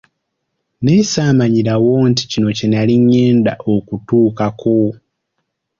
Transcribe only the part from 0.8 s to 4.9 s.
Naye saamanyirawo nti kino kye nnali ngenda okutuukako.